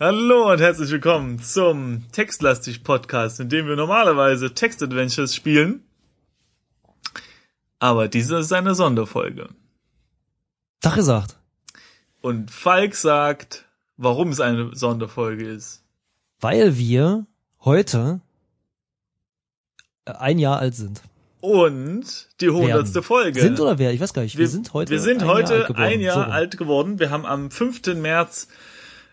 [0.00, 5.84] Hallo und herzlich willkommen zum Textlastig Podcast, in dem wir normalerweise Textadventures spielen.
[7.78, 9.50] Aber diese ist eine Sonderfolge.
[10.80, 11.36] Tag gesagt.
[12.22, 15.84] Und Falk sagt, warum es eine Sonderfolge ist.
[16.40, 17.26] Weil wir
[17.64, 18.20] heute
[20.06, 21.02] äh, ein Jahr alt sind.
[21.40, 23.00] Und die hundertste.
[23.00, 23.40] Folge.
[23.40, 23.92] Sind oder wer?
[23.92, 24.34] Ich weiß gar nicht.
[24.34, 25.92] Wir, wir sind heute Wir sind ein heute Jahr alt geworden.
[25.92, 26.98] ein Jahr So alt geworden.
[26.98, 27.94] Wir haben am 5.
[27.94, 28.48] März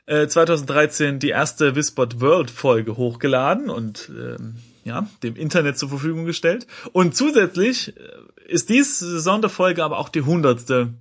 [0.06, 6.26] äh, 2013 die erste Wispod World Folge hochgeladen und ähm, ja, dem Internet zur Verfügung
[6.26, 6.66] gestellt.
[6.92, 8.02] Und zusätzlich äh,
[8.48, 10.94] ist diese Sonderfolge aber auch die hundertste.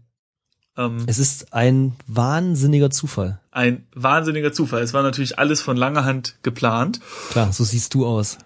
[0.76, 3.40] Ähm, Es ist ein wahnsinniger Zufall.
[3.50, 4.82] ein wahnsinniger Zufall.
[4.82, 7.00] Es war natürlich alles von langer Hand geplant.
[7.30, 8.38] Klar, so siehst du aus.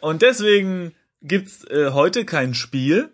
[0.00, 3.10] Und deswegen gibt's äh, heute kein Spiel,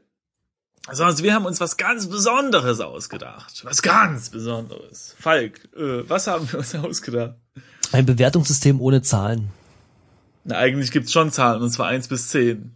[0.91, 3.65] sondern wir haben uns was ganz Besonderes ausgedacht.
[3.65, 5.15] Was ganz Besonderes.
[5.19, 7.35] Falk, äh, was haben wir uns ausgedacht?
[7.93, 9.51] Ein Bewertungssystem ohne Zahlen.
[10.45, 12.75] Na, eigentlich gibt's schon Zahlen, und zwar eins bis zehn.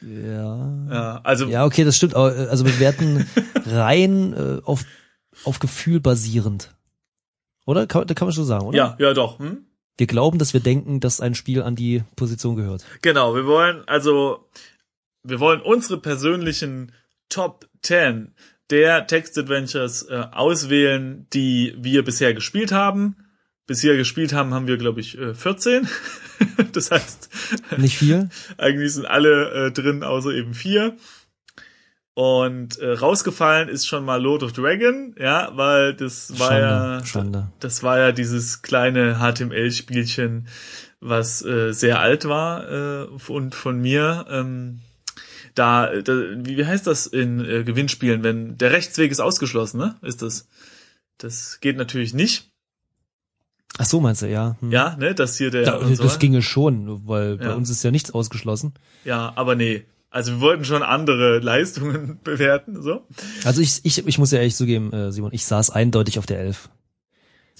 [0.00, 0.86] Ja.
[0.90, 2.14] Ja, also Ja, okay, das stimmt.
[2.14, 3.26] äh, Also wir werten
[3.66, 4.84] rein äh, auf,
[5.44, 6.74] auf Gefühl basierend.
[7.66, 7.86] Oder?
[7.86, 8.76] Kann, da kann man schon sagen, oder?
[8.76, 9.38] ja, ja doch.
[9.38, 9.64] Hm?
[9.96, 12.84] Wir glauben, dass wir denken, dass ein Spiel an die Position gehört.
[13.00, 14.48] Genau, wir wollen also
[15.22, 16.92] wir wollen unsere persönlichen
[17.28, 18.34] Top 10
[18.70, 23.16] der Text-Adventures äh, auswählen, die wir bisher gespielt haben.
[23.66, 25.88] Bisher gespielt haben, haben wir, glaube ich, äh, 14.
[26.72, 27.30] das heißt,
[27.78, 28.28] Nicht viel?
[28.58, 30.96] eigentlich sind alle äh, drin, außer eben vier.
[32.14, 37.04] Und äh, rausgefallen ist schon mal Lord of Dragon, ja, weil das war Schande, ja
[37.04, 37.52] Schande.
[37.58, 40.46] das war ja dieses kleine HTML-Spielchen,
[41.00, 44.26] was äh, sehr alt war äh, und von mir.
[44.30, 44.80] Ähm,
[45.54, 49.96] da, da, wie heißt das in äh, Gewinnspielen, wenn der Rechtsweg ist ausgeschlossen, ne?
[50.02, 50.48] Ist das?
[51.18, 52.50] Das geht natürlich nicht.
[53.78, 54.56] Ach so, meinst du, ja.
[54.60, 54.70] Hm.
[54.70, 55.62] Ja, ne, dass hier der.
[55.62, 56.02] Ja, und so.
[56.02, 57.54] das ginge schon, weil bei Ja.
[57.54, 58.74] uns ist ja nichts ausgeschlossen.
[59.04, 59.84] ja, aber nee.
[60.10, 63.04] Also wir wollten schon andere Leistungen bewerten, so.
[63.44, 66.38] Also ich, ich, ich muss ja ehrlich zugeben, äh, Simon, ich saß eindeutig auf der
[66.38, 66.68] Elf.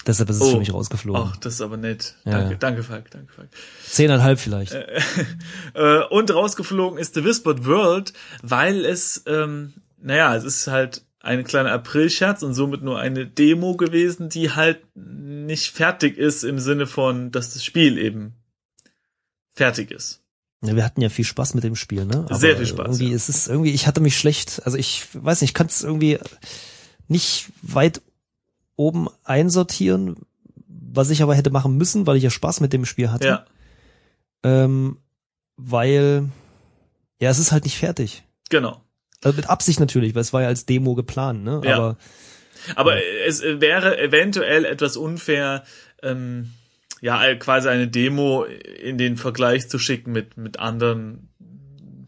[0.06, 0.50] Deshalb ist es Oh.
[0.52, 1.22] für mich rausgeflogen.
[1.32, 2.14] Ach, das ist aber nett.
[2.24, 3.48] Ja, danke, danke, Falk, danke, Falk.
[3.88, 4.74] Zehneinhalb vielleicht.
[5.74, 8.12] Äh, und rausgeflogen ist The Whispered World,
[8.42, 13.76] weil es, ähm, naja, es ist halt ein kleiner Aprilscherz und somit nur eine Demo
[13.76, 18.34] gewesen, die halt nicht fertig ist im Sinne von, dass das Spiel eben
[19.52, 20.20] fertig ist.
[20.62, 22.24] Ja, wir hatten ja viel Spaß mit dem Spiel, ne?
[22.28, 23.16] Aber Sehr viel Spaß, Irgendwie ja.
[23.16, 26.18] ist es irgendwie, ich hatte mich schlecht, also ich weiß nicht, ich kann es irgendwie
[27.08, 28.00] nicht weit
[28.76, 30.16] oben einsortieren,
[30.66, 33.26] was ich aber hätte machen müssen, weil ich ja Spaß mit dem Spiel hatte.
[33.26, 33.44] Ja,
[34.42, 34.98] Ähm,
[35.56, 36.28] weil
[37.20, 38.24] ja, es ist halt nicht fertig.
[38.50, 38.80] genau.
[39.22, 41.62] Also mit Absicht natürlich, weil es war ja als Demo geplant, ne?
[41.64, 41.76] Ja.
[41.76, 41.96] Aber
[42.76, 42.96] Aber
[43.26, 45.64] es wäre eventuell etwas unfair,
[46.02, 46.50] ähm,
[47.00, 51.30] ja, quasi eine Demo in den Vergleich zu schicken mit, mit anderen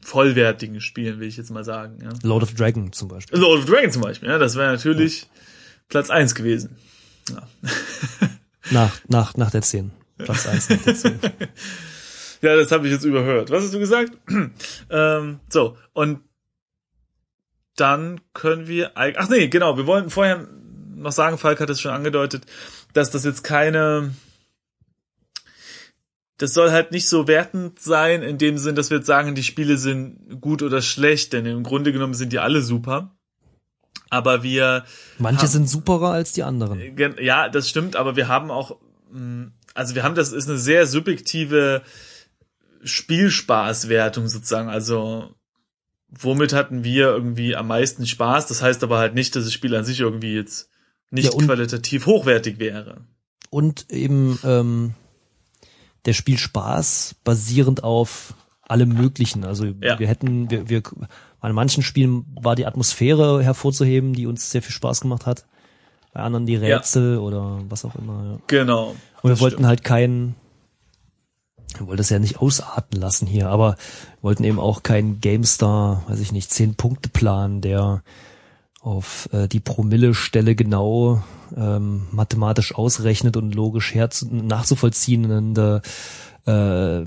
[0.02, 1.98] vollwertigen Spielen, will ich jetzt mal sagen.
[2.02, 2.10] Ja.
[2.22, 3.38] Lord of Dragon zum Beispiel.
[3.38, 5.26] Lord of Dragon zum Beispiel, ja, das wäre natürlich
[5.88, 6.76] Platz eins gewesen.
[7.28, 7.48] Ja.
[8.70, 9.92] Nach, nach, nach der 10.
[10.18, 11.20] Platz 1 nach der 10.
[12.42, 13.50] ja, das habe ich jetzt überhört.
[13.50, 14.12] Was hast du gesagt?
[14.90, 16.20] ähm, so, und
[17.76, 20.48] dann können wir, ach nee, genau, wir wollten vorher
[20.94, 22.46] noch sagen, Falk hat es schon angedeutet,
[22.94, 24.14] dass das jetzt keine,
[26.38, 29.42] das soll halt nicht so wertend sein, in dem Sinn, dass wir jetzt sagen, die
[29.42, 33.15] Spiele sind gut oder schlecht, denn im Grunde genommen sind die alle super.
[34.10, 34.84] Aber wir,
[35.18, 36.94] Manche sind superer als die anderen.
[36.96, 38.76] Gen- Ja, das stimmt, aber wir haben auch,
[39.10, 41.82] mh, also wir haben, das ist eine sehr subjektive
[42.84, 44.68] Spielspaßwertung sozusagen.
[44.68, 45.34] Also
[46.08, 48.46] womit hatten wir irgendwie am meisten Spaß?
[48.46, 50.70] Das heißt aber halt nicht, dass das Spiel an sich irgendwie jetzt
[51.10, 53.02] nicht Ja, qualitativ hochwertig wäre.
[53.50, 54.94] Und eben ähm,
[56.04, 59.44] der Spielspaß basierend auf allem Möglichen.
[59.44, 59.98] Also Ja.
[59.98, 60.82] wir hätten, wir, wir
[61.40, 65.44] an manchen Spielen war die Atmosphäre hervorzuheben, die uns sehr viel Spaß gemacht hat.
[66.12, 66.76] Bei anderen die Ja.
[66.78, 68.24] Rätsel oder was auch immer.
[68.24, 68.38] Ja.
[68.46, 68.96] Genau.
[69.22, 69.68] Und wir wollten stimmt.
[69.68, 70.34] halt keinen,
[71.76, 73.76] wir wollten das ja nicht ausarten lassen hier, aber
[74.22, 78.02] wollten eben auch keinen GameStar, weiß ich nicht, zehn Punkte Plan, der
[78.80, 81.22] auf äh, die Promille-Stelle genau
[81.56, 85.82] ähm, mathematisch ausrechnet und logisch herzu nachzuvollziehende
[86.46, 87.04] äh,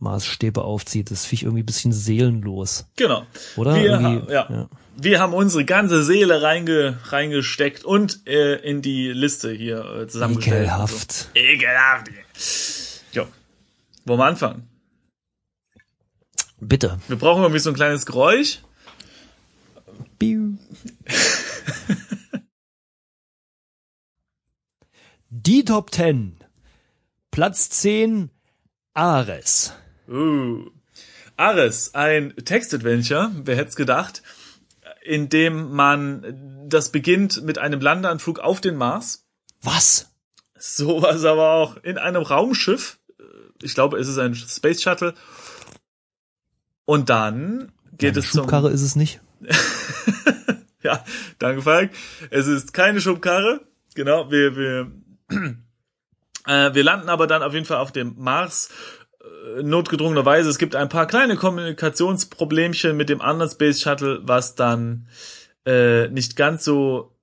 [0.00, 1.10] Bewertungsmaßstäbe aufzieht.
[1.10, 3.26] Das finde ich irgendwie ein bisschen seelenlos, Genau.
[3.56, 3.74] oder?
[3.76, 4.68] Wir, ha- ja.
[4.96, 10.62] wir haben unsere ganze Seele reinge, reingesteckt und äh, in die Liste hier äh, zusammengestellt.
[10.66, 11.12] Ekelhaft.
[11.12, 11.28] So.
[11.34, 12.08] Ekelhaft.
[13.12, 13.26] Jo.
[14.04, 14.68] Wollen wir anfangen?
[16.60, 16.98] Bitte.
[17.08, 18.60] Wir brauchen irgendwie so ein kleines Geräusch.
[20.18, 20.54] Biu.
[25.30, 26.36] Die Top 10.
[27.30, 28.30] Platz 10,
[28.94, 29.72] Ares.
[30.08, 30.70] Uh.
[31.36, 34.22] Ares, ein Textadventure, wer hätte es gedacht,
[35.02, 39.26] in dem man das beginnt mit einem Landeanflug auf den Mars.
[39.62, 40.10] Was?
[40.58, 42.98] Sowas aber auch in einem Raumschiff.
[43.62, 45.14] Ich glaube, es ist ein Space Shuttle.
[46.84, 49.20] Und dann geht Eine es zum Schubkarre ist es nicht.
[50.82, 51.04] ja,
[51.38, 51.90] danke Falk.
[52.30, 53.60] Es ist keine Schubkarre.
[53.94, 54.92] Genau, wir wir
[56.46, 58.70] äh, wir landen aber dann auf jeden Fall auf dem Mars
[59.62, 60.48] notgedrungenerweise.
[60.48, 65.08] Es gibt ein paar kleine Kommunikationsproblemchen mit dem anderen Space Shuttle, was dann
[65.66, 67.14] äh, nicht ganz so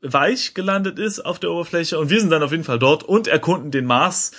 [0.00, 3.28] weich gelandet ist auf der Oberfläche und wir sind dann auf jeden Fall dort und
[3.28, 4.32] erkunden den Mars.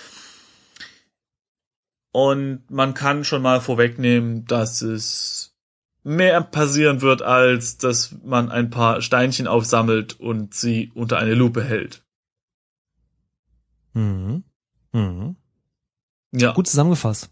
[2.11, 5.55] Und man kann schon mal vorwegnehmen, dass es
[6.03, 11.63] mehr passieren wird, als dass man ein paar Steinchen aufsammelt und sie unter eine Lupe
[11.63, 12.03] hält.
[13.93, 14.43] Mhm.
[14.91, 15.37] Mhm.
[16.33, 17.29] Ja, Gut zusammengefasst.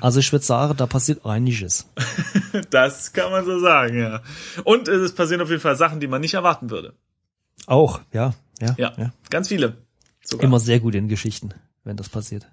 [0.00, 1.86] Also ich würde sagen, da passiert einiges.
[2.70, 4.22] das kann man so sagen, ja.
[4.64, 6.94] Und es passieren auf jeden Fall Sachen, die man nicht erwarten würde.
[7.66, 9.12] Auch, ja, ja, Ja, ja.
[9.30, 9.78] ganz viele.
[10.22, 10.44] Sogar.
[10.44, 12.46] Immer sehr gut in Geschichten, wenn das passiert.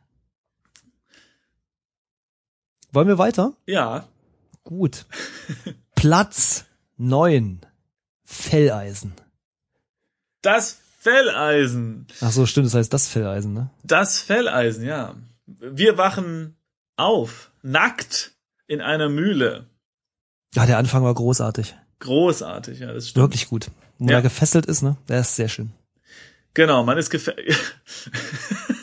[2.93, 3.53] Wollen wir weiter?
[3.65, 4.07] Ja,
[4.63, 5.05] Gut.
[5.95, 6.65] Platz
[6.97, 7.61] neun
[8.23, 9.13] Felleisen.
[10.41, 12.05] das Felleisen.
[12.21, 13.71] Ach so, stimmt, das heißt das Felleisen, ne?
[13.83, 15.15] Das Felleisen, ja.
[15.47, 16.55] Wir wachen
[16.95, 18.33] auf, nackt
[18.67, 19.65] in einer Mühle.
[20.53, 21.75] Ja, der Anfang war großartig.
[22.01, 23.23] Großartig, ja, das stimmt.
[23.23, 23.71] Wirklich gut.
[23.97, 24.17] Wo Ja.
[24.17, 24.95] er gefesselt ist, ne?
[25.09, 25.71] Der ist sehr schön.
[26.53, 27.33] Genau, man ist gefä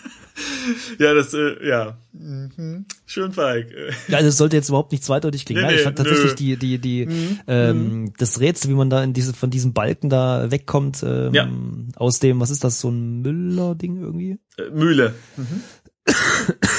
[0.98, 1.98] Ja, das, äh, ja.
[2.12, 2.84] Mhm.
[3.06, 3.70] Schön feig.
[3.70, 5.62] Äh, Ja, es sollte jetzt überhaupt nicht zweideutig klingen.
[5.62, 6.36] Nee, Nein, ich fand tatsächlich nö.
[6.36, 7.40] die, die, die, Mhm.
[7.46, 11.48] ähm, das Rätsel, wie man da in diese, von diesem Balken da wegkommt, ähm, Ja.
[11.96, 14.38] aus dem, was ist das, so ein Müller-Ding irgendwie?
[14.58, 15.14] äh, Mühle.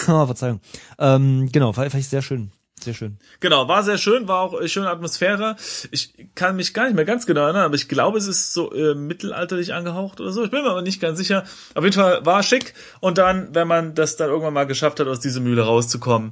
[0.08, 0.60] Ah, Verzeihung.
[0.98, 2.52] Ähm, genau, fand ich sehr schön.
[2.82, 3.18] Sehr schön.
[3.40, 5.58] Genau, war sehr schön, war auch äh, schöne Atmosphäre.
[5.92, 8.72] Ich kann mich gar nicht mehr ganz genau erinnern, aber ich glaube, es ist so
[8.74, 10.44] äh, mittelalterlich angehaucht oder so.
[10.44, 11.44] Ich bin mir aber nicht ganz sicher.
[11.76, 12.74] Auf jeden Fall war schick.
[13.02, 16.32] Und dann, wenn man das dann irgendwann mal geschafft hat, aus dieser Mühle rauszukommen,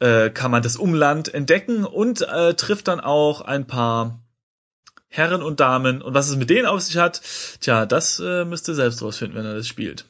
[0.00, 4.20] äh, kann man das Umland entdecken und äh, trifft dann auch ein paar
[5.08, 6.02] Herren und Damen.
[6.02, 7.22] Und was es mit denen auf sich hat,
[7.60, 10.04] tja, das äh, müsst ihr selbst rausfinden, wenn er das spielt.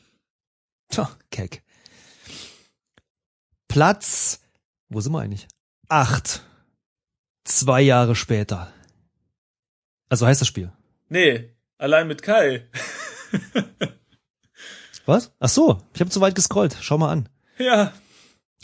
[0.88, 1.62] Tja, keck.
[3.68, 4.40] Platz,
[4.88, 5.46] wo sind wir eigentlich?
[5.88, 6.42] Acht.
[7.44, 8.72] Zwei Jahre später.
[10.08, 10.72] Also heißt das Spiel.
[11.08, 12.68] Nee, allein mit Kai.
[15.06, 15.32] Was?
[15.38, 16.76] Ach so, ich habe zu weit gescrollt.
[16.80, 17.28] Schau mal an.
[17.58, 17.92] ja,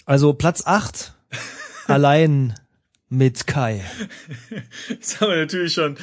[0.07, 1.15] Also Platz acht.
[1.87, 2.55] allein
[3.13, 3.85] mit Kai.
[4.89, 5.99] Jetzt haben wir natürlich schon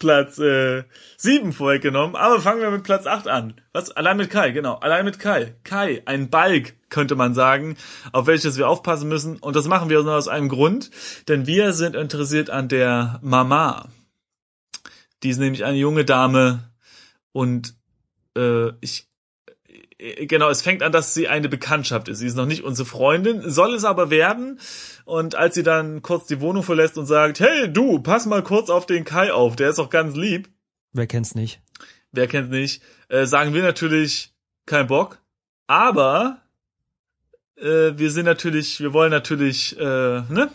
[0.00, 0.82] Platz äh,
[1.16, 3.60] 7 vorweggenommen, aber fangen wir mit Platz 8 an.
[3.72, 3.92] Was?
[3.92, 4.74] Allein mit Kai, genau.
[4.74, 5.54] Allein mit Kai.
[5.62, 7.76] Kai, ein Balk, könnte man sagen,
[8.10, 9.38] auf welches wir aufpassen müssen.
[9.38, 10.90] Und das machen wir nur aus einem Grund,
[11.28, 13.88] denn wir sind interessiert an der Mama.
[15.22, 16.72] Die ist nämlich eine junge Dame
[17.30, 17.76] und
[18.36, 19.07] äh, ich
[19.98, 22.18] Genau, es fängt an, dass sie eine Bekanntschaft ist.
[22.18, 24.60] Sie ist noch nicht unsere Freundin, soll es aber werden.
[25.04, 28.70] Und als sie dann kurz die Wohnung verlässt und sagt, hey du, pass mal kurz
[28.70, 30.48] auf den Kai auf, der ist doch ganz lieb.
[30.92, 31.60] Wer kennt's nicht?
[32.12, 32.80] Wer kennt nicht?
[33.08, 34.32] Äh, sagen wir natürlich
[34.66, 35.20] kein Bock.
[35.66, 36.42] Aber
[37.60, 40.50] äh, wir sind natürlich, wir wollen natürlich äh, ne,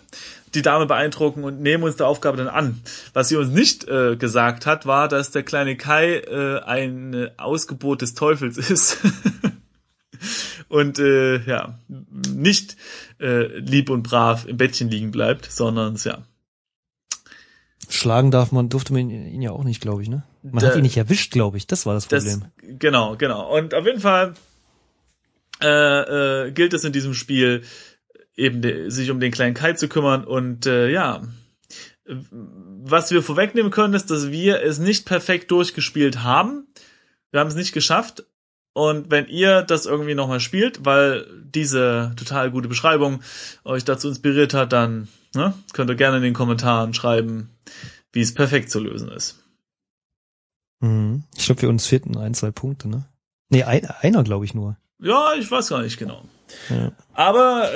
[0.53, 2.81] die Dame beeindrucken und nehmen uns der Aufgabe dann an.
[3.13, 8.01] Was sie uns nicht äh, gesagt hat, war, dass der kleine Kai äh, ein Ausgebot
[8.01, 8.97] des Teufels ist.
[10.69, 11.79] und äh, ja,
[12.29, 12.77] nicht
[13.19, 16.19] äh, lieb und brav im Bettchen liegen bleibt, sondern ja.
[17.89, 20.23] Schlagen darf man, durfte man ihn ja auch nicht, glaube ich, ne?
[20.41, 21.67] Man Da- hat ihn nicht erwischt, glaube ich.
[21.67, 22.79] Das war das Das, Problem.
[22.79, 23.55] genau, genau.
[23.55, 24.33] Und auf jeden Fall
[25.61, 27.63] äh, äh, gilt es in diesem Spiel
[28.35, 31.21] eben de, sich um den kleinen Kai zu kümmern und äh, ja,
[32.05, 36.67] was wir vorwegnehmen können, ist, dass wir es nicht perfekt durchgespielt haben.
[37.31, 38.25] Wir haben es nicht geschafft.
[38.73, 43.21] Und wenn ihr das irgendwie nochmal spielt, weil diese total gute Beschreibung
[43.63, 47.51] euch dazu inspiriert hat, dann ne, könnt ihr gerne in den Kommentaren schreiben,
[48.11, 49.43] wie es perfekt zu lösen ist.
[50.79, 51.23] Mhm.
[51.37, 53.05] Ich glaube, für uns fehlten ein, zwei Punkte, ne?
[53.49, 54.77] Nee, ein, einer, glaube ich, nur.
[55.03, 56.23] Ja, ich weiß gar nicht genau.
[56.69, 56.91] Ja.
[57.13, 57.73] Aber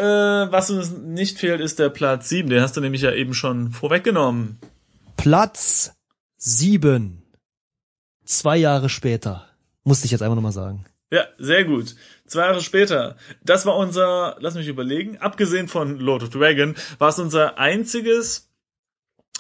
[0.47, 2.49] äh, was uns nicht fehlt, ist der Platz 7.
[2.49, 4.59] Den hast du nämlich ja eben schon vorweggenommen.
[5.17, 5.91] Platz
[6.37, 7.23] sieben.
[8.23, 9.47] Zwei Jahre später.
[9.83, 10.85] Musste ich jetzt einfach nochmal sagen.
[11.11, 11.95] Ja, sehr gut.
[12.25, 13.17] Zwei Jahre später.
[13.43, 18.49] Das war unser, lass mich überlegen, abgesehen von Lord of Dragon, war es unser einziges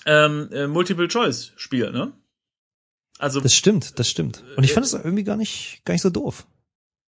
[0.05, 2.13] ähm, äh, Multiple-Choice-Spiel, ne?
[3.19, 4.43] Also Das stimmt, das stimmt.
[4.55, 6.45] Und ich fand es irgendwie gar nicht, gar nicht so doof.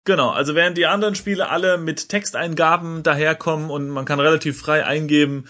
[0.06, 4.86] Genau, also während die anderen Spiele alle mit Texteingaben daherkommen und man kann relativ frei
[4.86, 5.46] eingeben,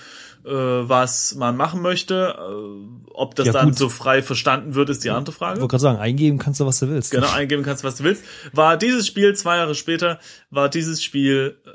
[0.45, 2.35] äh, was man machen möchte.
[2.37, 3.77] Äh, ob das Ja, dann gut.
[3.77, 5.61] so frei verstanden wird, ist die andere Ich Frage.
[5.61, 7.11] wollte gerade sagen, eingeben kannst du, was du willst.
[7.11, 8.23] Genau, eingeben kannst, was du willst.
[8.51, 11.69] War dieses Spiel, zwei Jahre später, war dieses Spiel äh,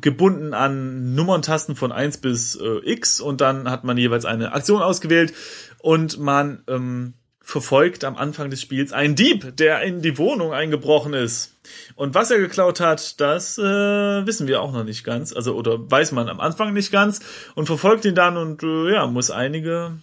[0.00, 4.82] gebunden an Nummerntasten von 1 bis äh, X und dann hat man jeweils eine Aktion
[4.82, 5.32] ausgewählt
[5.80, 11.12] und man ähm, verfolgt am Anfang des Spiels einen Dieb, der in die Wohnung eingebrochen
[11.12, 11.54] ist.
[11.94, 15.90] Und was er geklaut hat, das äh, wissen wir auch noch nicht ganz, also oder
[15.90, 17.20] weiß man am Anfang nicht ganz
[17.54, 19.98] und verfolgt ihn dann und äh, ja, muss einige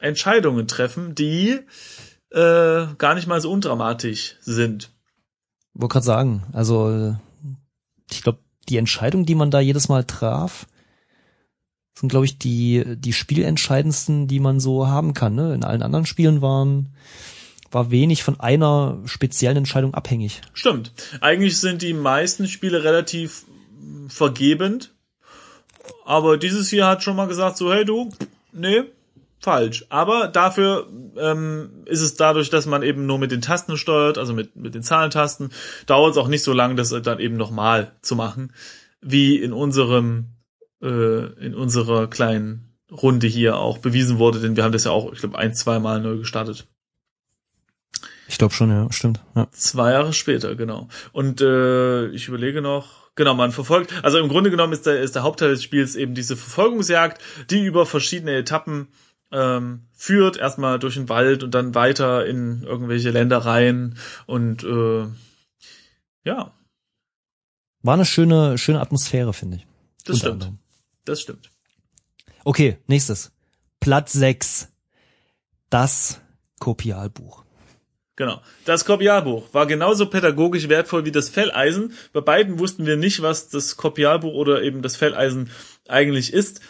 [0.00, 1.60] Entscheidungen treffen, die
[2.30, 4.90] äh, gar nicht mal so undramatisch sind.
[5.74, 7.14] wollte gerade sagen, also äh,
[8.10, 10.66] ich glaube, die Entscheidung, die man da jedes Mal traf,
[11.94, 15.34] sind, glaube ich, die, die spielentscheidendsten, die man so haben kann.
[15.34, 15.54] Ne?
[15.54, 16.94] In allen anderen Spielen waren,
[17.70, 20.40] war wenig von einer speziellen Entscheidung abhängig.
[20.52, 20.92] Stimmt.
[21.20, 23.44] Eigentlich sind die meisten Spiele relativ
[24.08, 24.92] vergebend.
[26.04, 28.10] Aber dieses hier hat schon mal gesagt, so, hey du,
[28.52, 28.84] nee,
[29.40, 29.84] falsch.
[29.90, 34.32] Aber dafür ähm, ist es dadurch, dass man eben nur mit den Tasten steuert, also
[34.32, 35.50] mit, mit den Zahlentasten,
[35.86, 38.52] dauert es auch nicht so lange, das dann eben nochmal zu machen,
[39.00, 40.33] wie in unserem,
[40.84, 45.12] äh, in unserer kleinen Runde hier auch bewiesen wurde, denn wir haben das ja auch,
[45.12, 46.68] ich glaube, ein, zwei Mal neu gestartet.
[48.28, 49.20] Ich glaube schon, ja, stimmt.
[49.34, 49.48] Ja.
[49.50, 50.88] Zwei Jahre später, genau.
[51.12, 55.14] Und äh, ich überlege noch, genau, man verfolgt, also im Grunde genommen ist der, ist
[55.14, 58.88] der Hauptteil des Spiels eben diese Verfolgungsjagd, die über verschiedene Etappen
[59.32, 65.06] ähm, führt, erstmal durch den Wald und dann weiter in irgendwelche Ländereien und äh,
[66.24, 66.52] ja,
[67.82, 69.66] War eine schöne, schöne Atmosphäre, finde ich.
[70.04, 70.32] das Unter stimmt.
[70.32, 70.58] anderem.
[71.04, 71.50] Das stimmt.
[72.44, 73.32] Okay, nächstes.
[73.80, 74.68] Platz 6.
[75.70, 76.20] Das
[76.60, 77.44] Kopialbuch.
[78.16, 78.40] Genau.
[78.64, 81.94] Das Kopialbuch war genauso pädagogisch wertvoll wie das Felleisen.
[82.12, 85.50] Bei beiden wussten wir nicht, was das Kopialbuch oder eben das Felleisen
[85.88, 86.60] eigentlich ist.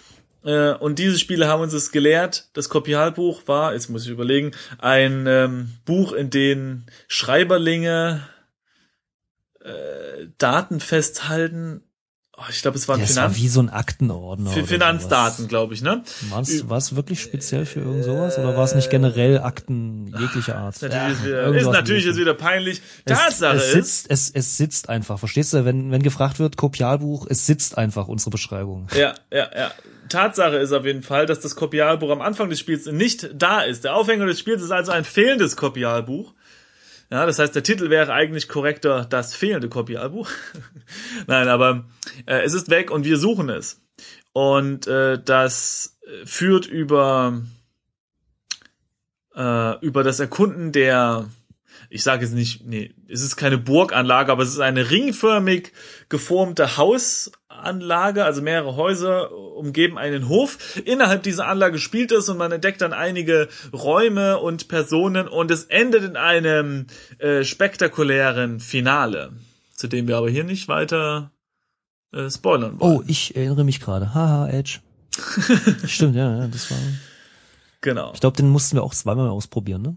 [0.42, 2.48] Äh, Und diese Spiele haben uns es gelehrt.
[2.54, 8.26] Das Kopialbuch war, jetzt muss ich überlegen, ein ähm, Buch, in dem Schreiberlinge
[9.60, 11.82] äh, Daten festhalten.
[12.36, 14.50] Oh, ich glaube, es waren Ja, es war Finanz wie so ein Aktenordner.
[14.50, 16.02] für Finanzdaten, glaube ich, ne?
[16.30, 16.40] War
[16.78, 20.74] es wirklich speziell für irgend sowas oder war es nicht generell Akten jeglicher Art?
[20.74, 22.82] Ist natürlich, ist wieder, ist natürlich jetzt wieder peinlich.
[23.04, 25.64] Es- Tatsache es ist, sitzt, es, es sitzt einfach, verstehst du?
[25.64, 28.88] Wenn, wenn gefragt wird, Kopialbuch, es sitzt einfach unsere Beschreibung.
[28.96, 29.70] Ja, ja, ja.
[30.08, 33.84] Tatsache ist auf jeden Fall, dass das Kopialbuch am Anfang des Spiels nicht da ist.
[33.84, 36.34] Der Aufhänger des Spiels ist also ein fehlendes Kopialbuch.
[37.10, 40.28] Ja, das heißt, der Titel wäre eigentlich korrekter das fehlende Kopialbuch.
[41.26, 41.84] Nein, aber
[42.26, 43.80] äh, es ist weg und wir suchen es.
[44.32, 47.40] Und äh, das führt über
[49.36, 51.28] äh, über das Erkunden der
[51.90, 55.72] ich sage jetzt nicht, nee, es ist keine Burganlage, aber es ist eine ringförmig
[56.08, 56.76] geformte
[57.64, 60.80] Hausanlage, also mehrere Häuser umgeben einen Hof.
[60.84, 65.64] Innerhalb dieser Anlage spielt es und man entdeckt dann einige Räume und Personen und es
[65.64, 66.86] endet in einem
[67.18, 69.32] äh, spektakulären Finale,
[69.74, 71.30] zu dem wir aber hier nicht weiter
[72.12, 72.98] äh, spoilern wollen.
[72.98, 74.14] Oh, ich erinnere mich gerade.
[74.14, 74.80] Haha, Edge.
[75.86, 76.78] Stimmt, ja, ja, das war.
[77.80, 78.12] genau.
[78.14, 79.96] Ich glaube, den mussten wir auch zweimal ausprobieren, ne?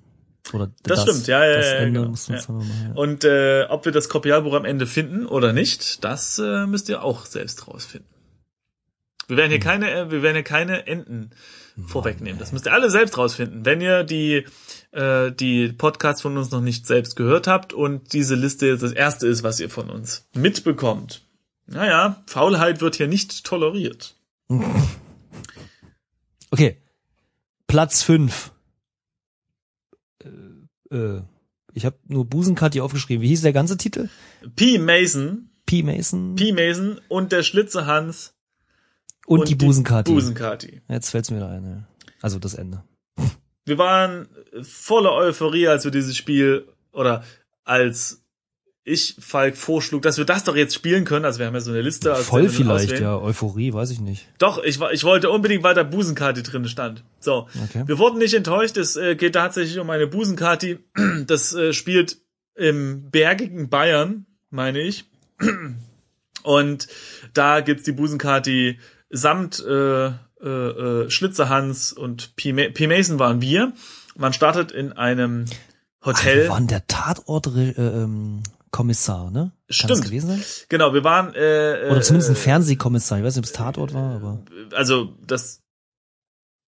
[0.53, 2.13] Oder Das stimmt, ja, ja, das ja, genau.
[2.29, 2.93] Ja.
[2.95, 7.03] Und äh, ob wir das Kopialbuch am Ende finden oder nicht, das äh, müsst ihr
[7.03, 8.09] auch selbst rausfinden.
[9.27, 11.31] Wir werden hier keine, äh, wir werden hier keine Enden
[11.85, 12.39] vorwegnehmen.
[12.39, 13.65] Das müsst ihr alle selbst rausfinden.
[13.65, 14.45] Wenn ihr die
[14.91, 18.93] äh, die Podcasts von uns noch nicht selbst gehört habt und diese Liste jetzt das
[18.93, 21.21] erste ist, was ihr von uns mitbekommt.
[21.67, 24.15] Naja, Faulheit wird hier nicht toleriert.
[26.49, 26.81] Okay.
[27.67, 28.53] Platz fünf.
[30.91, 31.21] Äh,
[31.73, 33.21] ich habe nur Busenkat hier aufgeschrieben.
[33.21, 34.09] Wie hieß der ganze Titel?
[34.55, 34.79] P.
[34.79, 35.83] Mason, P.
[35.83, 36.51] Mason P.
[36.51, 38.33] Mason und der Schlitzehans
[39.27, 40.11] und, die Busenkati.
[40.11, 40.81] Busenkati.
[40.87, 41.65] Jetzt fällt's mir wieder ein.
[41.65, 41.87] Ja.
[42.21, 42.83] Also das Ende.
[43.65, 44.27] wir waren
[44.61, 47.23] voller Euphorie, als wir dieses Spiel oder
[47.63, 48.23] als
[48.89, 51.25] ich Falk vorschlug, dass wir das doch jetzt spielen können.
[51.25, 52.13] Also wir haben ja so eine Liste.
[52.13, 53.03] aus Voll vielleicht, auswählen.
[53.03, 53.17] ja.
[53.19, 54.27] Euphorie, weiß ich nicht.
[54.37, 57.03] Doch, ich, ich wollte unbedingt, weil da Busenkati drin stand.
[57.19, 57.83] So, Okay.
[57.85, 58.77] wir wurden nicht enttäuscht.
[58.77, 60.79] Es äh, geht tatsächlich um eine Busenkati.
[61.27, 62.17] Das äh, spielt
[62.55, 65.05] im bergigen Bayern, meine ich.
[66.43, 66.87] Und
[67.33, 68.79] da gibt's die Busenkati
[69.09, 70.13] samt äh, äh,
[70.43, 72.53] äh, Schlitzerhans und P.
[72.53, 72.87] Ma- P.
[72.87, 73.73] Mason waren wir.
[74.15, 75.45] Man startet in einem
[76.01, 76.47] Ach, Hotel.
[76.49, 79.39] waren der Tatort äh, ähm, Kommissar, ne?
[79.39, 80.05] Kann das Stimmt.
[80.05, 80.43] gewesen sein?
[80.69, 83.17] genau, wir waren äh, Oder zumindest ein äh, Fernsehkommissar.
[83.19, 84.43] Ich weiß nicht, ob es Tatort war, aber
[84.73, 85.63] also das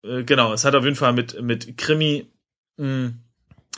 [0.03, 2.31] äh, genau, es hat auf jeden Fall mit mit Krimi
[2.77, 3.13] mh,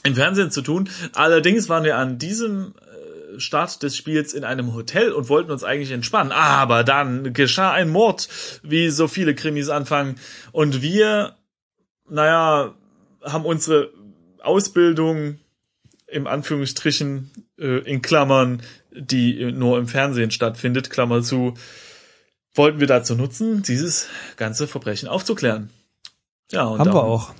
[0.03, 0.89] im Fernsehen zu tun.
[1.13, 5.63] Allerdings waren wir an diesem äh, Start des Spiels in einem Hotel und wollten uns
[5.63, 6.31] eigentlich entspannen.
[6.31, 8.29] Aber dann geschah ein Mord,
[8.63, 10.15] wie so viele Krimis anfangen.
[10.51, 11.36] Und wir,
[12.09, 12.75] naja,
[13.24, 13.91] haben unsere
[14.41, 15.39] Ausbildung
[16.07, 18.61] im Anführungsstrichen äh, in Klammern,
[18.91, 21.53] die nur im Fernsehen stattfindet, Klammer zu,
[22.53, 25.69] wollten wir dazu nutzen, dieses ganze Verbrechen aufzuklären.
[26.51, 27.33] Ja, und haben wir auch.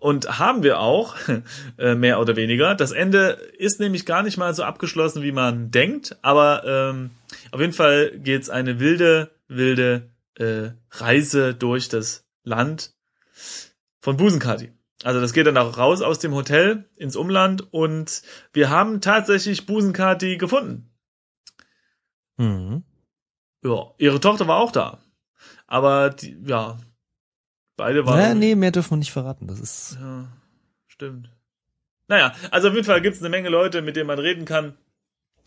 [0.00, 1.16] Und haben wir auch,
[1.78, 2.74] äh, mehr oder weniger.
[2.74, 7.10] Das Ende ist nämlich gar nicht mal so abgeschlossen, wie man denkt, aber ähm,
[7.50, 12.92] auf jeden Fall geht's eine wilde, wilde äh, Reise durch das Land
[14.00, 14.70] von Busenkati.
[15.04, 19.64] Also das geht dann auch raus aus dem Hotel ins Umland und wir haben tatsächlich
[19.66, 20.90] Busenkati gefunden.
[22.36, 22.82] Mhm.
[23.62, 24.98] Ja, ihre Tochter war auch da.
[25.66, 26.78] Aber die, ja,
[27.76, 28.18] beide waren.
[28.18, 29.46] Naja, nee, mehr dürfen wir nicht verraten.
[29.46, 29.98] Das ist.
[30.00, 30.26] Ja,
[30.86, 31.30] stimmt.
[32.08, 34.76] Naja, also auf jeden Fall gibt's eine Menge Leute, mit denen man reden kann.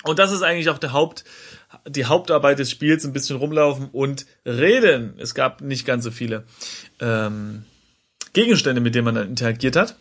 [0.03, 1.25] Und das ist eigentlich auch der Haupt,
[1.87, 5.15] die Hauptarbeit des Spiels, ein bisschen rumlaufen und reden.
[5.17, 6.45] Es gab nicht ganz so viele.
[6.99, 7.65] Ähm,
[8.33, 9.95] Gegenstände, mit denen man dann interagiert hat.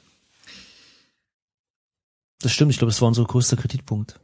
[2.41, 4.19] Das stimmt, ich glaube, das war unser größter Kreditpunkt.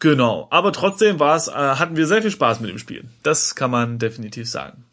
[0.00, 3.04] Genau, aber trotzdem war es, äh, hatten wir sehr viel Spaß mit dem Spiel.
[3.22, 4.84] Das kann man definitiv sagen.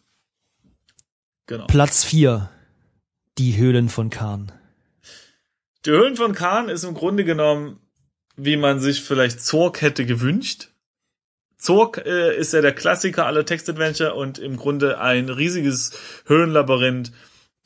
[1.48, 1.68] Genau.
[1.68, 2.50] Platz vier,
[3.38, 4.52] Die Höhlen von Kahn.
[5.86, 7.80] Die Höhlen von Kahn ist im Grunde genommen,
[8.38, 10.70] wie man sich vielleicht Zork hätte gewünscht.
[11.58, 15.92] Zork äh, ist ja der Klassiker aller Text-Adventure und im Grunde ein riesiges
[16.26, 17.12] Höhlenlabyrinth,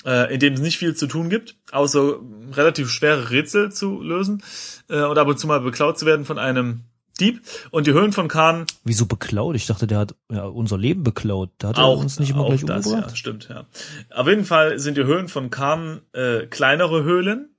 [0.06, 2.20] äh, in dem es nicht viel zu tun gibt, außer
[2.54, 4.44] relativ schwere Rätsel zu lösen
[4.90, 6.82] äh, und ab und zu mal beklaut zu werden von einem
[7.20, 7.42] Dieb.
[7.72, 8.66] Und die Höhlen von Kahn.
[8.84, 9.56] Wieso beklaut?
[9.56, 11.50] Ich dachte, der hat ja, unser Leben beklaut.
[11.58, 13.12] Da hat er auch, uns nicht immer gleich das, umgebracht.
[13.12, 13.66] Ja, stimmt, ja.
[14.10, 17.50] Auf jeden Fall sind die Höhlen von Kahn äh, kleinere Höhlen.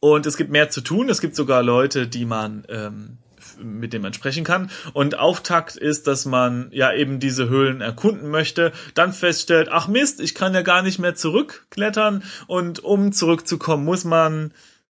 [0.00, 1.08] Und es gibt mehr zu tun.
[1.08, 3.18] Es gibt sogar Leute, die man ähm,
[3.62, 4.70] mit dem man sprechen kann.
[4.92, 10.20] Und Auftakt ist, dass man ja eben diese Höhlen erkunden möchte, dann feststellt, ach Mist,
[10.20, 14.52] ich kann ja gar nicht mehr zurückklettern und um zurückzukommen, muss man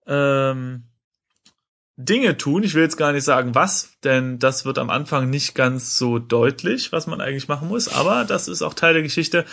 [0.08, 0.84] ähm,
[1.96, 2.64] Dinge tun.
[2.64, 6.18] Ich will jetzt gar nicht sagen was, denn das wird am Anfang nicht ganz so
[6.18, 9.46] deutlich, was man eigentlich machen muss, aber das ist auch Teil der Geschichte.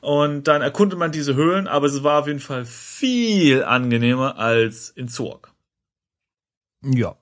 [0.00, 4.90] Und dann erkundet man diese Höhlen, aber es war auf jeden Fall viel angenehmer als
[4.90, 5.52] in Zorg.
[6.84, 7.16] Ja,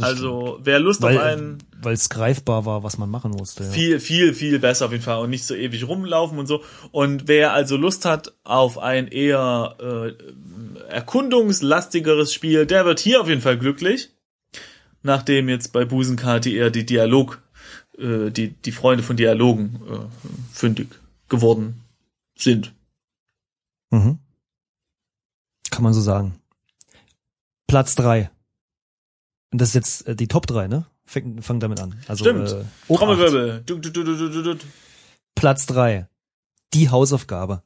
[0.00, 0.66] also stimmt.
[0.66, 3.64] wer Lust weil, auf einen weil es greifbar war, was man machen musste.
[3.64, 3.70] Ja.
[3.70, 6.62] Viel, viel, viel besser auf jeden Fall und nicht so ewig rumlaufen und so.
[6.90, 13.28] Und wer also Lust hat auf ein eher äh, erkundungslastigeres Spiel, der wird hier auf
[13.28, 14.10] jeden Fall glücklich.
[15.02, 17.40] Nachdem jetzt bei Busenkati eher die Dialog,
[17.96, 20.88] äh, die die Freunde von Dialogen äh, fündig
[21.28, 21.84] geworden
[22.36, 22.72] sind.
[23.90, 24.18] Mhm.
[25.70, 26.34] Kann man so sagen.
[27.66, 28.30] Platz drei.
[29.52, 30.86] Und das ist jetzt äh, die Top 3, ne?
[31.06, 31.94] Fang, fang damit an.
[32.06, 32.50] Also, Stimmt.
[32.50, 33.62] Äh, Trommelwirbel.
[33.64, 34.56] Du, du, du.
[35.34, 36.06] Platz 3.
[36.74, 37.62] Die Hausaufgabe.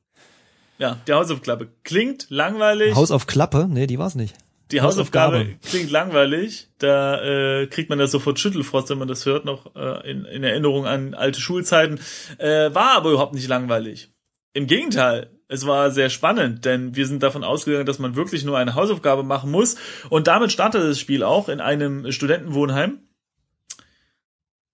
[0.79, 1.68] Ja, die Hausaufgabe.
[1.83, 2.95] Klingt langweilig.
[2.95, 3.66] Hausaufklappe?
[3.68, 4.37] Nee, die war's nicht.
[4.71, 6.68] Die Hausaufgabe, Hausaufgabe klingt langweilig.
[6.79, 10.42] Da äh, kriegt man da sofort Schüttelfrost, wenn man das hört, noch äh, in, in
[10.42, 12.01] Erinnerung an alte Schulzeiten.
[12.38, 14.11] Äh, war aber überhaupt nicht langweilig.
[14.55, 18.57] Im Gegenteil, es war sehr spannend, denn wir sind davon ausgegangen, dass man wirklich nur
[18.57, 19.77] eine Hausaufgabe machen muss.
[20.09, 23.01] Und damit startete das Spiel auch in einem Studentenwohnheim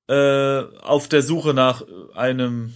[0.09, 1.83] äh, auf der Suche nach
[2.15, 2.75] einem.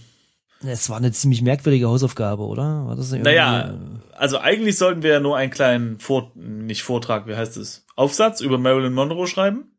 [0.65, 2.85] Es war eine ziemlich merkwürdige Hausaufgabe, oder?
[2.87, 3.77] War das naja,
[4.11, 8.41] also eigentlich sollten wir ja nur einen kleinen Vor nicht Vortrag, wie heißt es, Aufsatz
[8.41, 9.77] über Marilyn Monroe schreiben.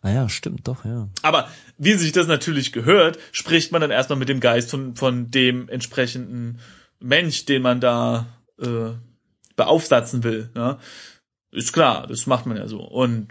[0.00, 1.08] Ah ja, stimmt, doch, ja.
[1.20, 5.30] Aber wie sich das natürlich gehört, spricht man dann erstmal mit dem Geist von, von
[5.30, 6.60] dem entsprechenden
[7.00, 8.26] Mensch, den man da
[8.60, 8.92] äh,
[9.56, 10.50] beaufsatzen will.
[10.54, 10.78] Ja?
[11.50, 12.82] Ist klar, das macht man ja so.
[12.82, 13.28] Und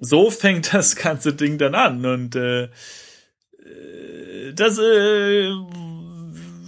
[0.00, 2.04] so fängt das ganze Ding dann an.
[2.04, 5.50] Und äh, äh das äh,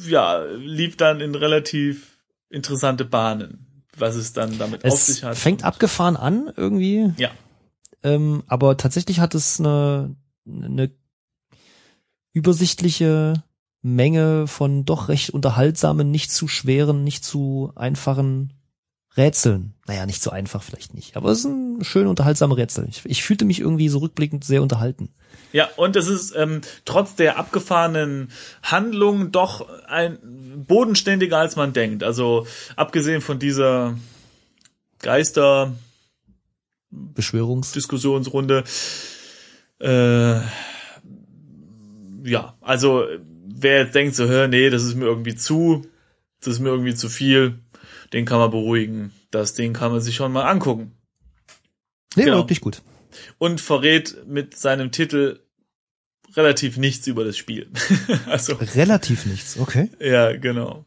[0.09, 2.19] ja, lief dann in relativ
[2.49, 5.37] interessante Bahnen, was es dann damit es auf sich hat.
[5.37, 7.13] Fängt abgefahren an irgendwie.
[7.17, 7.31] Ja.
[8.03, 10.15] Ähm, aber tatsächlich hat es eine,
[10.47, 10.91] eine
[12.33, 13.43] übersichtliche
[13.87, 18.53] Menge von doch recht unterhaltsamen, nicht zu schweren, nicht zu einfachen
[19.17, 19.75] Rätseln.
[19.87, 22.87] Naja, nicht so einfach vielleicht nicht, aber es ist ein schön unterhaltsamer Rätsel.
[22.89, 25.15] Ich, ich fühlte mich irgendwie so rückblickend sehr unterhalten.
[25.53, 30.19] Ja, und es ist ähm, trotz der abgefahrenen Handlung doch ein
[30.67, 32.03] bodenständiger als man denkt.
[32.03, 33.97] Also abgesehen von dieser
[34.99, 35.73] Geister
[36.91, 38.65] Beschwörungs Diskussionsrunde.
[39.79, 40.41] Äh,
[42.25, 43.05] ja, also
[43.59, 45.87] wer jetzt denkt so, hör, nee, das ist mir irgendwie zu,
[46.41, 47.59] das ist mir irgendwie zu viel,
[48.13, 49.13] den kann man beruhigen.
[49.31, 50.93] Das Ding kann man sich schon mal angucken.
[52.15, 52.39] Nee, Genau.
[52.39, 52.83] wirklich gut.
[53.39, 55.41] und verrät mit seinem Titel
[56.35, 57.71] relativ nichts über das Spiel.
[58.27, 59.91] also, Relativ nichts, okay.
[60.01, 60.85] ja, genau.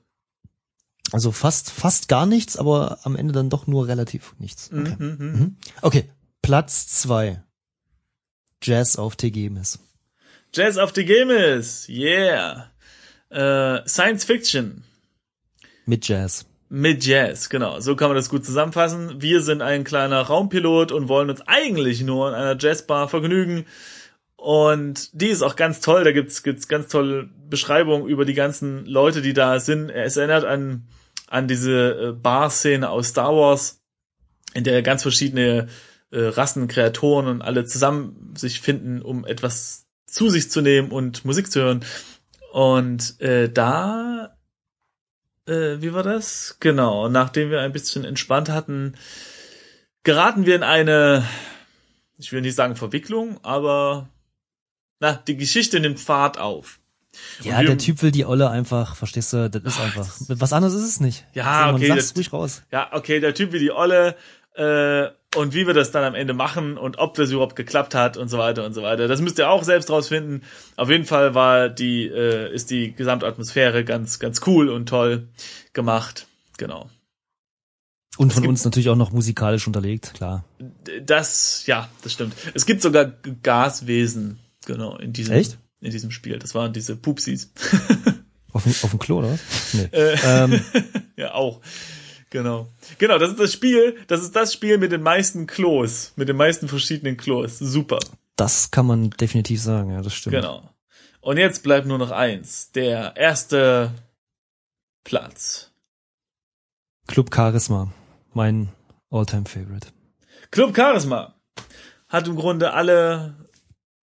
[1.12, 4.69] Also fast, fast gar nichts, aber am Ende dann doch nur relativ nichts.
[4.71, 5.32] Okay, Mhm, mhm.
[5.32, 5.58] mhm.
[5.82, 6.10] okay.
[6.43, 7.43] Platz zwei.
[8.62, 9.79] Jazz auf TG-Miss.
[10.53, 12.71] Jazz of the Games, yeah.
[13.29, 14.83] Äh, Science Fiction
[15.85, 16.45] Mit Jazz.
[16.69, 17.79] mit Jazz, genau.
[17.79, 19.21] So kann man das gut zusammenfassen.
[19.21, 23.65] Wir sind ein kleiner Raumpilot und wollen uns eigentlich nur in einer Jazzbar vergnügen.
[24.35, 26.03] Und die ist auch ganz toll.
[26.03, 29.89] Da gibt's gibt's ganz tolle Beschreibungen über die ganzen Leute, die da sind.
[29.89, 30.88] Es erinnert an
[31.27, 33.81] an diese äh, Bar-Szene aus Star Wars,
[34.53, 35.67] in der ganz verschiedene
[36.12, 41.26] äh, Rassen, Kreatoren und alle zusammen sich finden, um etwas zu sich zu nehmen und
[41.26, 41.86] Musik zu hören.
[42.52, 44.36] Und äh, da,
[45.48, 46.58] äh, wie war das?
[46.60, 48.95] Genau, nachdem wir ein bisschen entspannt hatten,
[50.04, 51.24] geraten wir in eine,
[52.17, 54.10] ich will nicht sagen Verwicklung, aber
[55.00, 56.80] na, die Geschichte nimmt Fahrt auf.
[57.41, 60.08] Ja, wir- der Typ will die Olle einfach, verstehst du, das ist einfach.
[60.30, 61.26] Was anderes ist es nicht.
[61.34, 62.63] Ja, man okay, Sag's das- ruhig raus.
[62.72, 64.15] Ja, okay, der Typ wie die Olle
[64.56, 68.18] äh, und wie wir das dann am Ende machen und ob das überhaupt geklappt hat
[68.18, 69.08] und so weiter und so weiter.
[69.08, 70.44] Das müsst ihr auch selbst rausfinden.
[70.76, 75.28] Auf jeden Fall war die äh, ist die Gesamtatmosphäre ganz ganz cool und toll
[75.74, 76.26] gemacht.
[76.58, 76.89] Genau.
[78.18, 80.44] Und von uns natürlich auch noch musikalisch unterlegt, klar.
[81.04, 82.34] Das ja, das stimmt.
[82.54, 83.06] Es gibt sogar
[83.44, 85.58] Gaswesen, genau, in diesem Echt?
[85.80, 86.38] in diesem Spiel.
[86.39, 87.52] Das waren diese Pupsis.
[88.52, 89.39] Auf, dem- auf dem Klo, oder was?
[89.74, 89.88] Nee.
[89.92, 90.60] Äh, ähm,
[91.15, 91.62] ja, auch.
[92.30, 92.68] Genau.
[93.00, 96.38] Genau, das ist das Spiel, das ist das Spiel mit den meisten Klos, mit den
[96.38, 97.58] meisten verschiedenen Klos.
[97.60, 98.00] Super.
[98.36, 100.36] das kann man definitiv sagen, ja, das stimmt.
[100.36, 100.70] Genau.
[101.22, 102.72] Und jetzt bleibt nur noch eins.
[102.72, 103.92] Der erste
[105.04, 105.72] Platz.
[107.08, 107.92] Club Charisma,
[108.34, 108.70] mein
[109.12, 109.88] Alltime Favorite.
[110.52, 111.34] Club Charisma
[112.08, 113.36] hat im Grunde alle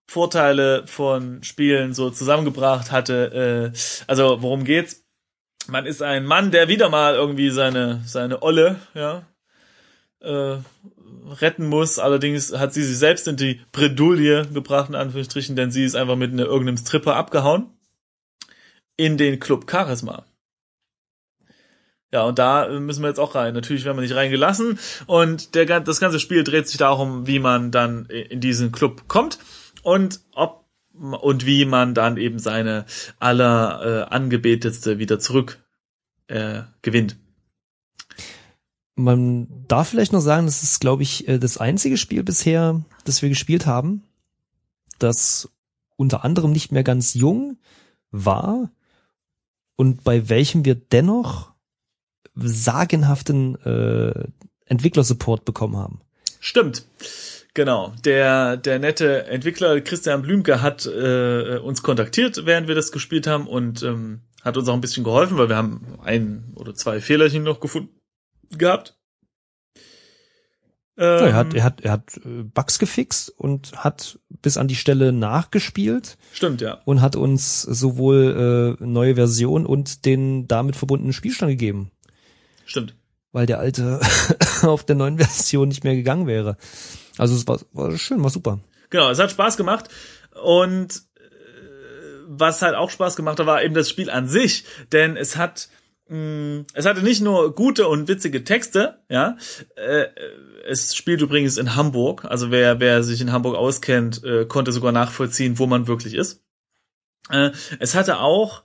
[0.09, 5.03] Vorteile von Spielen so zusammengebracht, hatte, äh, also worum geht's?
[5.67, 9.25] Man ist ein Mann, der wieder mal irgendwie seine, seine Olle, ja,
[10.21, 10.57] äh,
[11.41, 11.99] retten muss.
[11.99, 16.15] Allerdings hat sie sich selbst in die Bredouille gebracht, in Anführungsstrichen, denn sie ist einfach
[16.15, 17.69] mit einer, irgendeinem Stripper abgehauen.
[18.95, 20.25] In den Club Charisma.
[22.11, 23.53] Ja, und da müssen wir jetzt auch rein.
[23.53, 24.79] Natürlich werden wir nicht reingelassen.
[25.05, 29.37] Und der, das ganze Spiel dreht sich darum, wie man dann in diesen Club kommt
[29.83, 30.66] und ob
[30.99, 32.85] und wie man dann eben seine
[33.19, 35.63] aller äh, angebetetste wieder zurück
[36.27, 37.17] äh, gewinnt.
[38.95, 43.21] Man darf vielleicht noch sagen, das ist, glaube ich, äh, das einzige Spiel bisher, das
[43.21, 44.03] wir gespielt haben,
[44.99, 45.49] das
[45.95, 47.57] unter anderem nicht mehr ganz jung
[48.11, 48.71] war
[49.75, 51.51] und bei welchem wir dennoch
[52.35, 54.27] sagenhaften äh,
[54.65, 56.01] Entwicklersupport bekommen haben.
[56.39, 56.85] Stimmt.
[57.57, 57.91] Genau.
[58.05, 63.47] Der, der nette Entwickler Christian Blümke hat äh, uns kontaktiert, während wir das gespielt haben
[63.47, 67.41] und ähm, hat uns auch ein bisschen geholfen, weil wir haben ein oder zwei Fehlerchen
[67.41, 67.99] noch gefunden
[68.55, 68.95] gehabt.
[70.99, 74.67] Ja, er hat, Ähm, er hat, er hat äh, Bugs gefixt und hat bis an
[74.67, 76.79] die Stelle nachgespielt Stimmt, ja.
[76.85, 81.89] und hat uns sowohl äh, neue Version und den damit verbundenen Spielstand gegeben,
[82.67, 82.95] Stimmt.
[83.31, 83.99] weil der alte
[84.61, 86.55] auf der neuen Version nicht mehr gegangen wäre.
[87.17, 88.59] Also es war, war schön, war super.
[88.89, 89.89] Genau, es hat Spaß gemacht
[90.41, 91.19] und äh,
[92.27, 95.69] was halt auch Spaß gemacht hat, war eben das Spiel an sich, denn es hat
[96.07, 99.37] mh, es hatte nicht nur gute und witzige Texte, ja.
[99.75, 100.07] Äh,
[100.67, 104.91] es spielt übrigens in Hamburg, also wer wer sich in Hamburg auskennt, äh, konnte sogar
[104.91, 106.43] nachvollziehen, wo man wirklich ist.
[107.79, 108.63] Es hatte auch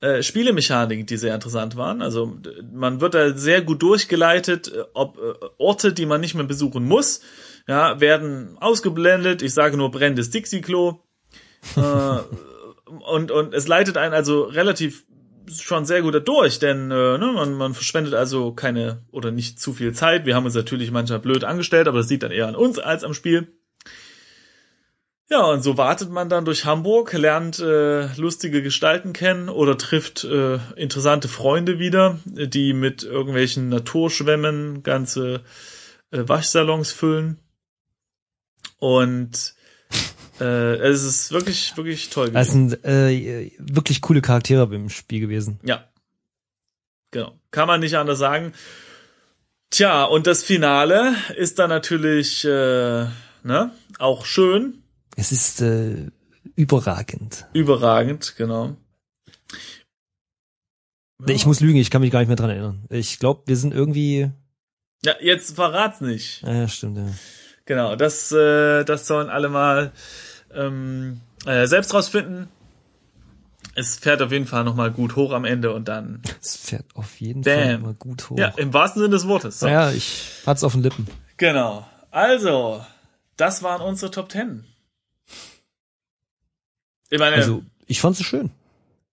[0.00, 2.02] äh, Spielemechaniken, die sehr interessant waren.
[2.02, 2.36] Also
[2.70, 5.18] man wird da sehr gut durchgeleitet, ob
[5.56, 7.22] Orte, die man nicht mehr besuchen muss,
[7.68, 9.42] ja, werden ausgeblendet.
[9.42, 11.00] Ich sage nur brennendes Dixie-Klo.
[11.76, 11.80] äh,
[13.12, 15.04] und, und es leitet einen also relativ
[15.50, 19.72] schon sehr gut dadurch, denn äh, ne, man, man verschwendet also keine oder nicht zu
[19.72, 20.26] viel Zeit.
[20.26, 23.04] Wir haben uns natürlich manchmal blöd angestellt, aber das liegt dann eher an uns als
[23.04, 23.48] am Spiel.
[25.30, 30.24] Ja, und so wartet man dann durch Hamburg, lernt äh, lustige Gestalten kennen oder trifft
[30.24, 35.42] äh, interessante Freunde wieder, die mit irgendwelchen Naturschwämmen ganze
[36.10, 37.38] äh, Waschsalons füllen.
[38.78, 39.54] Und
[40.40, 42.68] äh, es ist wirklich, wirklich toll Es gewesen.
[42.70, 45.58] sind äh, wirklich coole Charaktere im Spiel gewesen.
[45.64, 45.84] Ja.
[47.10, 47.38] Genau.
[47.50, 48.52] Kann man nicht anders sagen.
[49.70, 52.48] Tja, und das Finale ist dann natürlich äh,
[53.42, 54.82] ne, auch schön,
[55.16, 56.06] Es ist äh,
[56.54, 57.46] überragend.
[57.52, 58.76] überragend, genau.
[61.20, 62.84] Nee, Ich muss lügen, ich kann mich gar nicht mehr dran erinnern.
[62.90, 64.30] Ich glaube, wir sind irgendwie.
[65.04, 66.42] Ja, jetzt verrat's nicht.
[66.42, 67.08] Ja, stimmt, ja.
[67.68, 69.92] Genau, das, äh, das sollen alle mal
[70.54, 72.48] ähm, äh, selbst rausfinden.
[73.74, 76.22] Es fährt auf jeden Fall nochmal gut hoch am Ende und dann.
[76.40, 77.58] Es fährt auf jeden Damn.
[77.58, 78.38] Fall mal gut hoch.
[78.38, 79.60] Ja, im wahrsten Sinne des Wortes.
[79.60, 79.68] So.
[79.68, 81.06] Ja, ich hat's auf den Lippen.
[81.36, 81.86] Genau.
[82.10, 82.82] Also,
[83.36, 84.64] das waren unsere Top Ten.
[87.10, 88.50] Ich meine, also, ich fand's schön.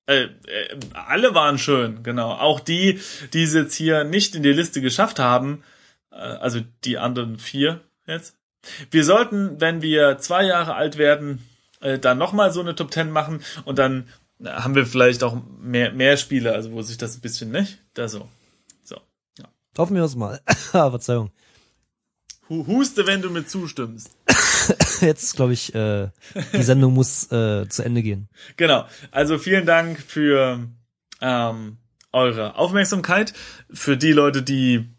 [0.06, 2.32] Äh, äh, alle waren schön, genau.
[2.32, 3.02] Auch die,
[3.34, 5.62] die es jetzt hier nicht in die Liste geschafft haben,
[6.10, 8.38] äh, also die anderen vier jetzt.
[8.91, 11.47] Wir sollten, wenn wir zwei Jahre alt werden,
[11.82, 14.08] äh, dann nochmal so eine Top Ten machen und dann
[14.43, 17.80] haben wir vielleicht auch mehr, mehr Spiele, also wo sich das ein bisschen, nicht?
[17.93, 18.28] Da so.
[18.84, 18.97] So.
[19.39, 19.45] Ja.
[19.78, 20.41] Hoffen wir uns mal.
[20.73, 21.32] Ah, Verzeihung.
[22.49, 24.12] Huste, wenn du mir zustimmst.
[25.01, 26.10] Jetzt glaube ich, äh,
[26.54, 28.30] die Sendung muss äh, zu Ende gehen.
[28.58, 28.86] Genau.
[29.12, 30.60] Also vielen Dank für
[31.21, 31.78] ähm,
[32.12, 33.34] eure Aufmerksamkeit.
[33.71, 34.94] Für die Leute, die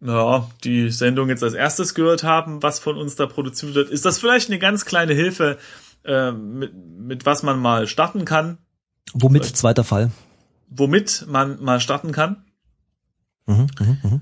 [0.00, 4.04] ja, die Sendung jetzt als erstes gehört haben, was von uns da produziert wird, ist
[4.04, 5.58] das vielleicht eine ganz kleine Hilfe,
[6.04, 8.58] äh, mit, mit was man mal starten kann.
[9.12, 10.10] Womit, vielleicht, zweiter Fall.
[10.68, 12.44] Womit man mal starten kann.
[13.46, 14.20] Mhm, mh, mh.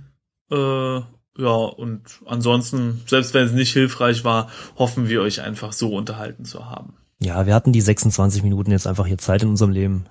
[0.50, 1.02] Äh,
[1.40, 6.44] ja, und ansonsten, selbst wenn es nicht hilfreich war, hoffen wir euch einfach so unterhalten
[6.44, 6.94] zu haben.
[7.20, 10.06] Ja, wir hatten die 26 Minuten jetzt einfach hier Zeit in unserem Leben.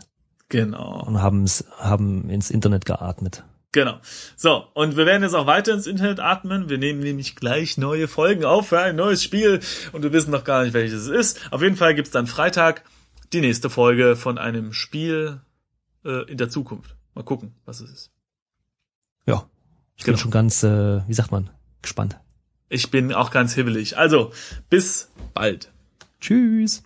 [0.50, 1.04] Genau.
[1.06, 1.46] Und haben
[1.78, 3.44] haben ins Internet geatmet.
[3.78, 4.00] Genau.
[4.36, 6.68] So, und wir werden jetzt auch weiter ins Internet atmen.
[6.68, 9.60] Wir nehmen nämlich gleich neue Folgen auf für ein neues Spiel
[9.92, 11.52] und wir wissen noch gar nicht, welches es ist.
[11.54, 12.84] Auf jeden Fall gibt's dann Freitag
[13.34, 15.42] die nächste Folge von einem Spiel
[16.04, 16.96] äh, in der Zukunft.
[17.14, 18.12] Mal gucken, was es ist.
[19.28, 19.48] Ja,
[19.96, 20.24] ich bin genau.
[20.24, 21.52] schon ganz, äh, wie sagt man,
[21.84, 22.20] gespannt.
[22.70, 23.96] Ich bin auch ganz hibbelig.
[23.96, 24.32] Also,
[24.72, 25.72] bis bald.
[26.20, 26.82] Tschüss.